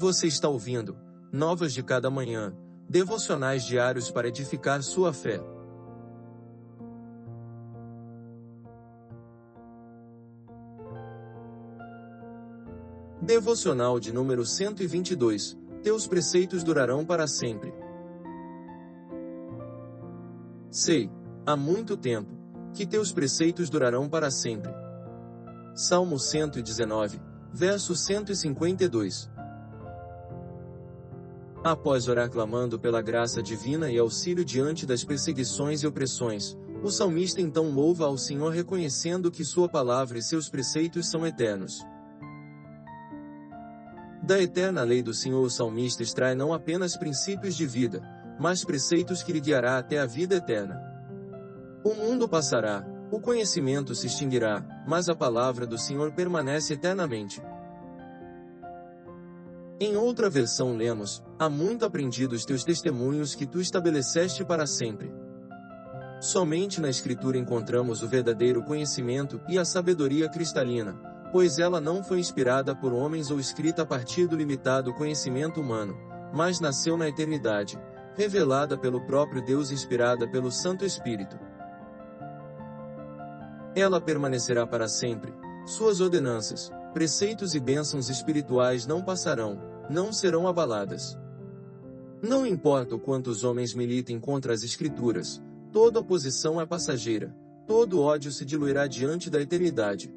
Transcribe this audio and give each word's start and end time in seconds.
Você 0.00 0.28
está 0.28 0.48
ouvindo 0.48 0.96
Novas 1.30 1.74
de 1.74 1.82
Cada 1.82 2.08
Manhã, 2.08 2.56
devocionais 2.88 3.66
diários 3.66 4.10
para 4.10 4.28
edificar 4.28 4.82
sua 4.82 5.12
fé. 5.12 5.38
Devocional 13.20 14.00
de 14.00 14.10
número 14.10 14.46
122. 14.46 15.58
Teus 15.82 16.06
preceitos 16.06 16.64
durarão 16.64 17.04
para 17.04 17.26
sempre. 17.26 17.70
Sei, 20.70 21.10
há 21.44 21.54
muito 21.54 21.94
tempo, 21.94 22.30
que 22.72 22.86
teus 22.86 23.12
preceitos 23.12 23.68
durarão 23.68 24.08
para 24.08 24.30
sempre. 24.30 24.72
Salmo 25.74 26.18
119, 26.18 27.20
verso 27.52 27.94
152. 27.94 29.30
Após 31.62 32.08
orar 32.08 32.30
clamando 32.30 32.78
pela 32.78 33.02
graça 33.02 33.42
divina 33.42 33.90
e 33.90 33.98
auxílio 33.98 34.42
diante 34.44 34.86
das 34.86 35.04
perseguições 35.04 35.82
e 35.82 35.86
opressões, 35.86 36.56
o 36.82 36.90
salmista 36.90 37.42
então 37.42 37.70
louva 37.70 38.06
ao 38.06 38.16
Senhor 38.16 38.50
reconhecendo 38.50 39.30
que 39.30 39.44
sua 39.44 39.68
palavra 39.68 40.16
e 40.16 40.22
seus 40.22 40.48
preceitos 40.48 41.10
são 41.10 41.26
eternos. 41.26 41.84
Da 44.22 44.40
eterna 44.40 44.82
lei 44.82 45.02
do 45.02 45.12
Senhor 45.12 45.42
o 45.42 45.50
salmista 45.50 46.02
extrai 46.02 46.34
não 46.34 46.54
apenas 46.54 46.96
princípios 46.96 47.54
de 47.54 47.66
vida, 47.66 48.00
mas 48.38 48.64
preceitos 48.64 49.22
que 49.22 49.32
lhe 49.32 49.40
guiará 49.40 49.76
até 49.76 49.98
a 49.98 50.06
vida 50.06 50.36
eterna. 50.36 50.80
O 51.84 51.94
mundo 51.94 52.26
passará, 52.26 52.86
o 53.10 53.20
conhecimento 53.20 53.94
se 53.94 54.06
extinguirá, 54.06 54.64
mas 54.86 55.10
a 55.10 55.14
palavra 55.14 55.66
do 55.66 55.76
Senhor 55.76 56.12
permanece 56.12 56.72
eternamente. 56.72 57.42
Em 59.82 59.96
outra 59.96 60.28
versão 60.28 60.76
lemos: 60.76 61.24
Há 61.38 61.48
muito 61.48 61.86
aprendi 61.86 62.26
dos 62.26 62.44
teus 62.44 62.62
testemunhos 62.62 63.34
que 63.34 63.46
tu 63.46 63.62
estabeleceste 63.62 64.44
para 64.44 64.66
sempre. 64.66 65.10
Somente 66.20 66.82
na 66.82 66.90
Escritura 66.90 67.38
encontramos 67.38 68.02
o 68.02 68.08
verdadeiro 68.08 68.62
conhecimento 68.62 69.40
e 69.48 69.58
a 69.58 69.64
sabedoria 69.64 70.28
cristalina, 70.28 70.92
pois 71.32 71.58
ela 71.58 71.80
não 71.80 72.04
foi 72.04 72.20
inspirada 72.20 72.76
por 72.76 72.92
homens 72.92 73.30
ou 73.30 73.40
escrita 73.40 73.80
a 73.80 73.86
partir 73.86 74.26
do 74.26 74.36
limitado 74.36 74.92
conhecimento 74.92 75.62
humano, 75.62 75.96
mas 76.30 76.60
nasceu 76.60 76.98
na 76.98 77.08
eternidade, 77.08 77.80
revelada 78.14 78.76
pelo 78.76 79.00
próprio 79.06 79.42
Deus 79.42 79.70
inspirada 79.70 80.28
pelo 80.28 80.52
Santo 80.52 80.84
Espírito. 80.84 81.38
Ela 83.74 83.98
permanecerá 83.98 84.66
para 84.66 84.88
sempre, 84.88 85.32
suas 85.64 86.02
ordenanças, 86.02 86.70
preceitos 86.92 87.54
e 87.54 87.60
bênçãos 87.60 88.10
espirituais 88.10 88.86
não 88.86 89.02
passarão, 89.02 89.69
não 89.90 90.12
serão 90.12 90.46
abaladas. 90.46 91.18
Não 92.22 92.46
importa 92.46 92.94
o 92.94 93.00
quanto 93.00 93.28
os 93.28 93.42
homens 93.42 93.74
militem 93.74 94.20
contra 94.20 94.52
as 94.52 94.62
Escrituras, 94.62 95.42
toda 95.72 95.98
oposição 95.98 96.60
é 96.60 96.66
passageira, 96.66 97.34
todo 97.66 98.00
ódio 98.00 98.30
se 98.30 98.44
diluirá 98.44 98.86
diante 98.86 99.28
da 99.28 99.40
eternidade. 99.40 100.14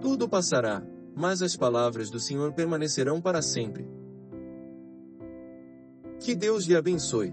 Tudo 0.00 0.28
passará, 0.28 0.82
mas 1.14 1.40
as 1.40 1.56
palavras 1.56 2.10
do 2.10 2.18
Senhor 2.18 2.52
permanecerão 2.52 3.20
para 3.20 3.40
sempre. 3.40 3.88
Que 6.18 6.34
Deus 6.34 6.64
lhe 6.64 6.74
abençoe. 6.74 7.32